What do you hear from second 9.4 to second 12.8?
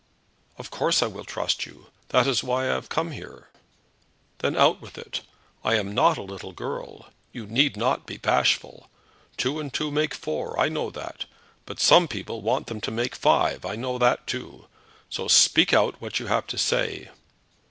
and two make four. I know that. But some people want